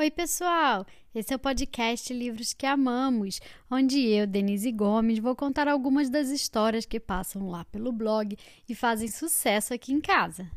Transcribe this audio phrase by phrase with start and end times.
[0.00, 0.86] Oi, pessoal!
[1.14, 3.38] Esse é o podcast Livros que Amamos,
[3.70, 8.34] onde eu, Denise Gomes, vou contar algumas das histórias que passam lá pelo blog
[8.66, 10.50] e fazem sucesso aqui em casa.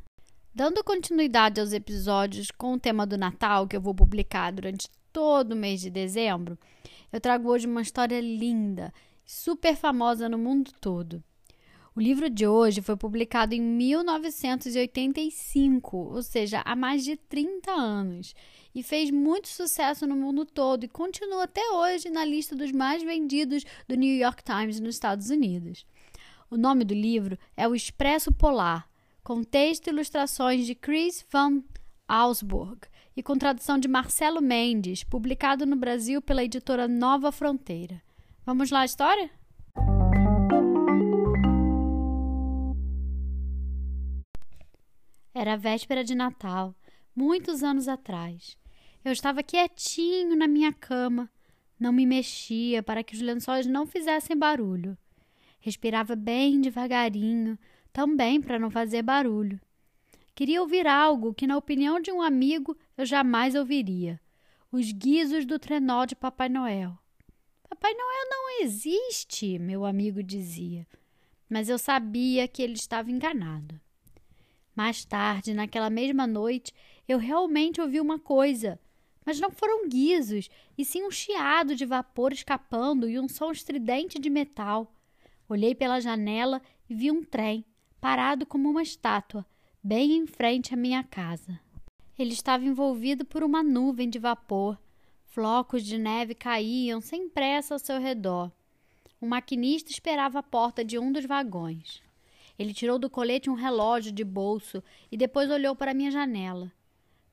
[0.56, 5.52] Dando continuidade aos episódios com o tema do Natal, que eu vou publicar durante todo
[5.52, 6.58] o mês de dezembro,
[7.12, 8.94] eu trago hoje uma história linda,
[9.26, 11.22] super famosa no mundo todo.
[11.96, 18.34] O livro de hoje foi publicado em 1985, ou seja, há mais de 30 anos,
[18.74, 23.04] e fez muito sucesso no mundo todo e continua até hoje na lista dos mais
[23.04, 25.86] vendidos do New York Times nos Estados Unidos.
[26.50, 28.90] O nome do livro é O Expresso Polar,
[29.24, 31.64] com texto e ilustrações de Chris Van
[32.08, 38.02] Ausburg e com tradução de Marcelo Mendes, publicado no Brasil pela editora Nova Fronteira.
[38.46, 39.30] Vamos lá história?
[45.34, 46.76] Era véspera de Natal,
[47.16, 48.58] muitos anos atrás.
[49.04, 51.30] Eu estava quietinho na minha cama,
[51.78, 54.98] não me mexia para que os lençóis não fizessem barulho.
[55.60, 57.60] Respirava bem devagarinho,
[57.92, 59.60] também para não fazer barulho.
[60.34, 64.20] Queria ouvir algo que, na opinião de um amigo, eu jamais ouviria:
[64.72, 66.98] os guizos do trenó de Papai Noel.
[67.70, 70.88] Papai Noel não existe, meu amigo dizia,
[71.50, 73.80] mas eu sabia que ele estava enganado.
[74.76, 76.74] Mais tarde, naquela mesma noite,
[77.08, 78.80] eu realmente ouvi uma coisa,
[79.26, 84.20] mas não foram guizos, e sim um chiado de vapor escapando e um som estridente
[84.20, 84.94] de metal.
[85.48, 87.66] Olhei pela janela e vi um trem,
[88.00, 89.46] parado como uma estátua,
[89.84, 91.60] bem em frente à minha casa.
[92.18, 94.78] Ele estava envolvido por uma nuvem de vapor.
[95.26, 98.52] Flocos de neve caíam sem pressa ao seu redor.
[99.22, 102.04] Um maquinista esperava à porta de um dos vagões.
[102.58, 106.72] Ele tirou do colete um relógio de bolso e depois olhou para minha janela.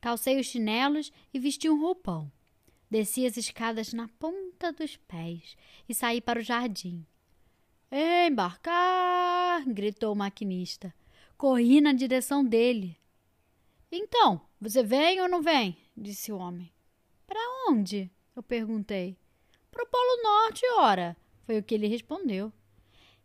[0.01, 2.31] Calcei os chinelos e vesti um roupão.
[2.91, 5.57] Desci as escadas na ponta dos pés
[5.89, 7.07] e saí para o jardim.
[7.93, 9.65] Embarcar!
[9.67, 10.95] gritou o maquinista.
[11.37, 12.97] Corri na direção dele.
[13.93, 15.77] Então, você vem ou não vem?
[15.97, 16.73] disse o homem.
[17.27, 18.11] Para onde?
[18.35, 19.17] eu perguntei.
[19.71, 22.53] Para o Polo Norte, ora, foi o que ele respondeu.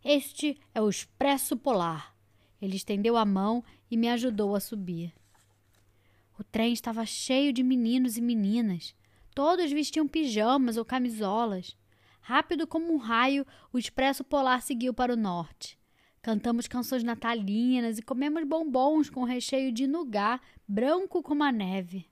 [0.04, 2.14] Este é o Expresso Polar.
[2.60, 5.12] Ele estendeu a mão e me ajudou a subir.
[6.38, 8.94] O trem estava cheio de meninos e meninas.
[9.34, 11.76] Todos vestiam pijamas ou camisolas.
[12.20, 15.78] Rápido como um raio, o Expresso Polar seguiu para o norte.
[16.20, 22.06] Cantamos canções natalinas e comemos bombons com recheio de nugá, branco como a neve.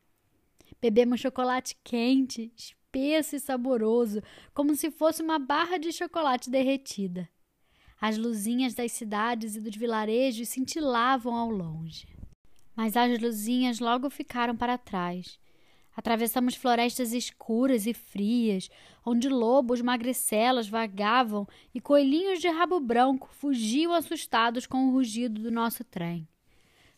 [0.81, 4.23] Bebemos chocolate quente, espesso e saboroso,
[4.55, 7.29] como se fosse uma barra de chocolate derretida.
[8.01, 12.14] As luzinhas das cidades e dos vilarejos cintilavam ao longe.
[12.75, 15.39] Mas as luzinhas logo ficaram para trás.
[15.97, 18.69] Atravessamos florestas escuras e frias,
[19.07, 25.53] onde lobos magricelas vagavam e coelhinhos de rabo branco fugiam assustados com o rugido do
[25.53, 26.27] nosso trem.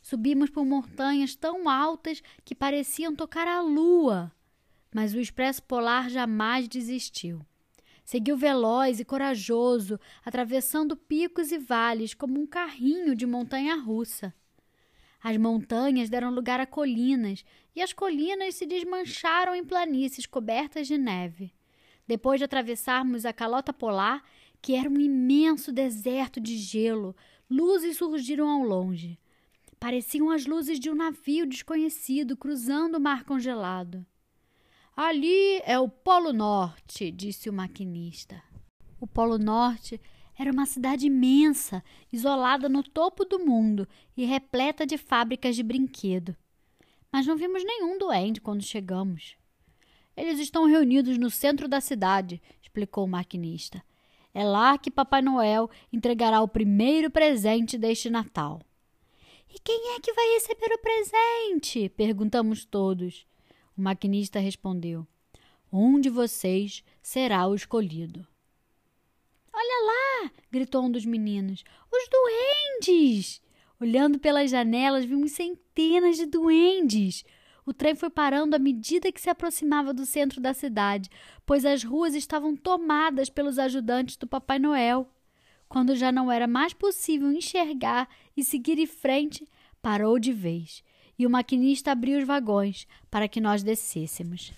[0.01, 4.33] Subimos por montanhas tão altas que pareciam tocar a lua,
[4.95, 7.45] mas o expresso polar jamais desistiu.
[8.03, 14.33] Seguiu veloz e corajoso, atravessando picos e vales como um carrinho de montanha russa.
[15.23, 17.45] As montanhas deram lugar a colinas,
[17.75, 21.53] e as colinas se desmancharam em planícies cobertas de neve.
[22.07, 24.23] Depois de atravessarmos a calota polar,
[24.63, 27.15] que era um imenso deserto de gelo,
[27.51, 29.19] luzes surgiram ao longe.
[29.79, 34.07] Pareciam as luzes de um navio desconhecido cruzando o mar congelado.
[34.97, 38.43] Ali é o Polo Norte, disse o maquinista.
[38.99, 40.01] O Polo Norte
[40.39, 41.83] era uma cidade imensa,
[42.13, 46.37] isolada no topo do mundo e repleta de fábricas de brinquedo.
[47.11, 49.37] Mas não vimos nenhum duende quando chegamos.
[50.15, 53.83] Eles estão reunidos no centro da cidade, explicou o maquinista.
[54.35, 58.61] É lá que Papai Noel entregará o primeiro presente deste Natal.
[59.49, 61.89] E quem é que vai receber o presente?
[61.89, 63.27] perguntamos todos.
[63.77, 65.07] O maquinista respondeu:
[65.73, 68.27] Um de vocês será o escolhido.
[69.57, 70.31] Olha lá!
[70.51, 71.65] gritou um dos meninos.
[71.91, 73.41] Os duendes!
[73.81, 77.25] Olhando pelas janelas, vimos centenas de duendes.
[77.65, 81.09] O trem foi parando à medida que se aproximava do centro da cidade,
[81.47, 85.11] pois as ruas estavam tomadas pelos ajudantes do Papai Noel.
[85.69, 89.49] Quando já não era mais possível enxergar e seguir em frente,
[89.81, 90.85] parou de vez
[91.19, 94.53] e o maquinista abriu os vagões para que nós descêssemos.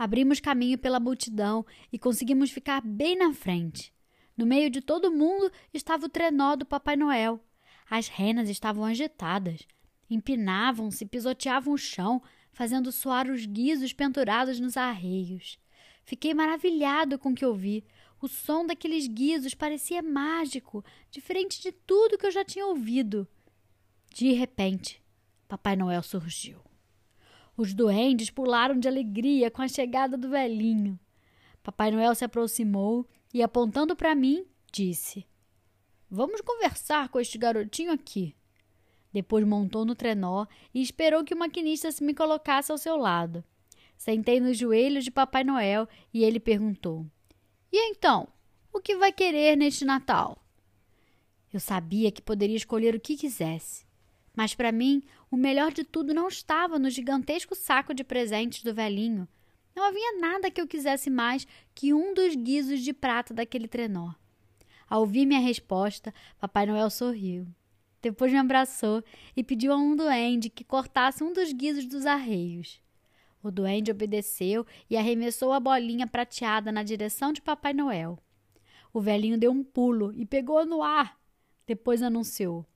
[0.00, 1.62] Abrimos caminho pela multidão
[1.92, 3.92] e conseguimos ficar bem na frente.
[4.34, 7.38] No meio de todo mundo estava o trenó do Papai Noel.
[7.84, 9.68] As renas estavam agitadas,
[10.08, 15.58] empinavam-se, pisoteavam o chão, fazendo soar os guizos pendurados nos arreios.
[16.02, 17.84] Fiquei maravilhado com o que ouvi.
[18.22, 23.28] O som daqueles guizos parecia mágico, diferente de tudo que eu já tinha ouvido.
[24.14, 25.02] De repente,
[25.46, 26.69] Papai Noel surgiu.
[27.60, 30.98] Os duendes pularam de alegria com a chegada do velhinho.
[31.62, 35.26] Papai Noel se aproximou e, apontando para mim, disse:
[36.10, 38.34] Vamos conversar com este garotinho aqui.
[39.12, 43.44] Depois montou no trenó e esperou que o maquinista se me colocasse ao seu lado.
[43.94, 47.04] Sentei nos joelhos de Papai Noel e ele perguntou:
[47.70, 48.26] E então,
[48.72, 50.42] o que vai querer neste Natal?
[51.52, 53.84] Eu sabia que poderia escolher o que quisesse.
[54.34, 58.74] Mas para mim, o melhor de tudo não estava no gigantesco saco de presentes do
[58.74, 59.28] velhinho.
[59.74, 64.12] Não havia nada que eu quisesse mais que um dos guizos de prata daquele trenó.
[64.88, 67.46] Ao ouvir minha resposta, Papai Noel sorriu.
[68.02, 69.04] Depois me abraçou
[69.36, 72.80] e pediu a um duende que cortasse um dos guizos dos arreios.
[73.42, 78.18] O duende obedeceu e arremessou a bolinha prateada na direção de Papai Noel.
[78.92, 81.18] O velhinho deu um pulo e pegou no ar.
[81.66, 82.66] Depois anunciou: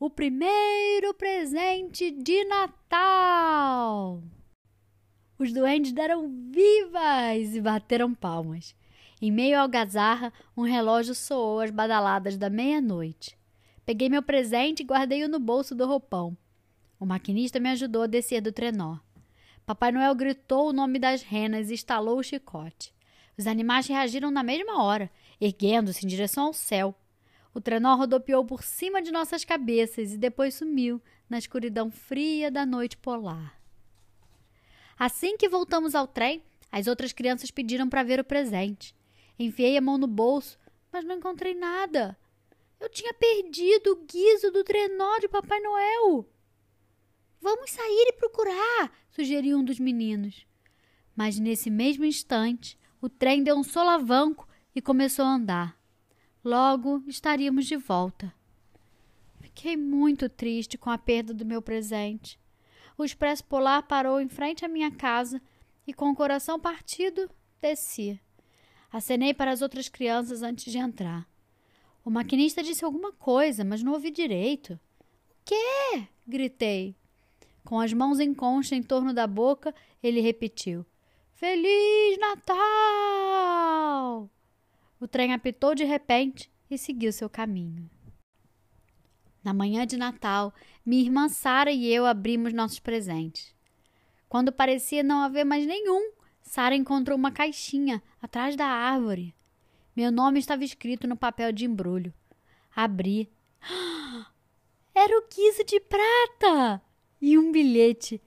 [0.00, 4.22] O primeiro presente de Natal!
[5.36, 8.76] Os duendes deram vivas e bateram palmas.
[9.20, 13.36] Em meio à algazarra, um relógio soou as badaladas da meia-noite.
[13.84, 16.38] Peguei meu presente e guardei-o no bolso do roupão.
[17.00, 18.98] O maquinista me ajudou a descer do trenó.
[19.66, 22.94] Papai Noel gritou o nome das renas e estalou o chicote.
[23.36, 25.10] Os animais reagiram na mesma hora,
[25.40, 26.94] erguendo-se em direção ao céu.
[27.58, 32.64] O trenó rodopiou por cima de nossas cabeças e depois sumiu na escuridão fria da
[32.64, 33.60] noite polar.
[34.96, 36.40] Assim que voltamos ao trem,
[36.70, 38.94] as outras crianças pediram para ver o presente.
[39.36, 40.56] Enfiei a mão no bolso,
[40.92, 42.16] mas não encontrei nada.
[42.78, 46.30] Eu tinha perdido o guizo do trenó de Papai Noel.
[47.40, 50.46] Vamos sair e procurar, sugeriu um dos meninos.
[51.12, 55.77] Mas nesse mesmo instante, o trem deu um solavanco e começou a andar.
[56.48, 58.32] Logo estaríamos de volta.
[59.38, 62.40] Fiquei muito triste com a perda do meu presente.
[62.96, 65.42] O expresso polar parou em frente à minha casa
[65.86, 67.28] e, com o coração partido,
[67.60, 68.18] desci.
[68.90, 71.28] Acenei para as outras crianças antes de entrar.
[72.02, 74.72] O maquinista disse alguma coisa, mas não ouvi direito.
[74.72, 76.06] O quê?
[76.26, 76.96] gritei.
[77.62, 80.86] Com as mãos em concha em torno da boca, ele repetiu:
[81.34, 82.56] Feliz Natal!
[85.00, 87.88] O trem apitou de repente e seguiu seu caminho.
[89.42, 90.52] Na manhã de Natal,
[90.84, 93.54] minha irmã Sara e eu abrimos nossos presentes.
[94.28, 96.12] Quando parecia não haver mais nenhum,
[96.42, 99.34] Sara encontrou uma caixinha atrás da árvore.
[99.94, 102.12] Meu nome estava escrito no papel de embrulho.
[102.74, 103.30] Abri.
[104.94, 106.82] Era o guiso de prata!
[107.20, 108.20] E um bilhete.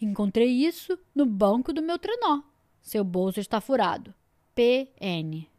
[0.00, 2.42] Encontrei isso no banco do meu trenó.
[2.80, 4.14] Seu bolso está furado.
[4.54, 5.51] PN.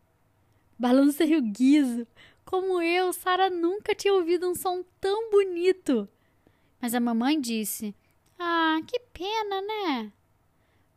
[0.77, 2.07] Balancei o guizo.
[2.45, 6.07] Como eu, Sara nunca tinha ouvido um som tão bonito.
[6.81, 7.95] Mas a mamãe disse:
[8.37, 10.11] Ah, que pena, né?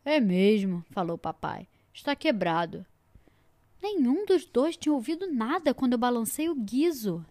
[0.05, 1.69] É mesmo, falou o papai.
[1.93, 2.85] Está quebrado.
[3.83, 7.25] Nenhum dos dois tinha ouvido nada quando eu balancei o guizo.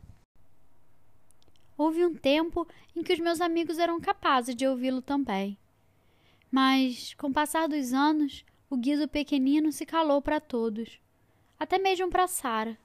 [1.77, 2.65] Houve um tempo
[2.95, 5.57] em que os meus amigos eram capazes de ouvi-lo também.
[6.49, 10.99] Mas, com o passar dos anos, o guizo pequenino se calou para todos,
[11.59, 12.77] até mesmo para Sara.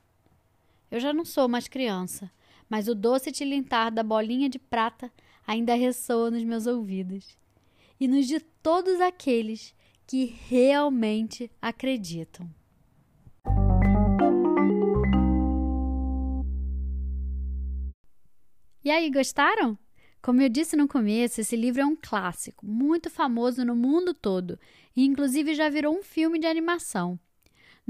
[0.91, 2.31] Eu já não sou mais criança,
[2.69, 5.13] mas o doce tilintar da bolinha de prata
[5.47, 7.37] ainda ressoa nos meus ouvidos
[7.99, 9.75] e nos de todos aqueles
[10.07, 12.49] que realmente acreditam.
[18.83, 19.79] E aí, gostaram?
[20.23, 24.59] Como eu disse no começo, esse livro é um clássico, muito famoso no mundo todo,
[24.97, 27.19] e inclusive já virou um filme de animação.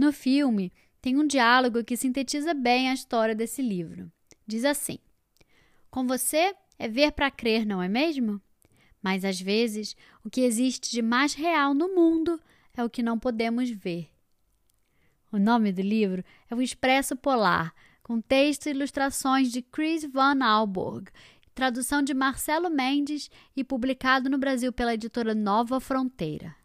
[0.01, 4.11] No filme, tem um diálogo que sintetiza bem a história desse livro.
[4.47, 4.99] Diz assim:
[5.91, 8.41] Com você é ver para crer, não é mesmo?
[9.03, 12.41] Mas às vezes, o que existe de mais real no mundo
[12.75, 14.09] é o que não podemos ver.
[15.31, 20.43] O nome do livro é O Expresso Polar com texto e ilustrações de Chris Van
[20.43, 21.11] Alborg,
[21.55, 26.57] tradução de Marcelo Mendes e publicado no Brasil pela editora Nova Fronteira.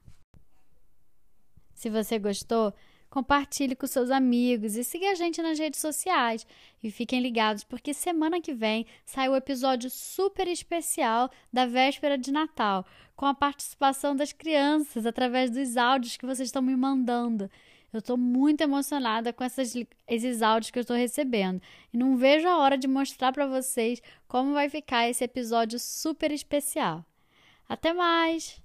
[1.73, 2.73] Se você gostou,
[3.09, 6.45] compartilhe com seus amigos e siga a gente nas redes sociais.
[6.83, 12.31] E fiquem ligados, porque semana que vem sai o episódio super especial da véspera de
[12.31, 12.85] Natal,
[13.15, 17.49] com a participação das crianças através dos áudios que vocês estão me mandando.
[17.95, 19.73] Eu estou muito emocionada com essas,
[20.05, 21.61] esses áudios que eu estou recebendo.
[21.93, 26.29] E não vejo a hora de mostrar para vocês como vai ficar esse episódio super
[26.29, 27.05] especial.
[27.69, 28.61] Até mais!